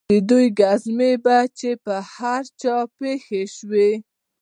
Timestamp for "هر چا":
2.13-2.75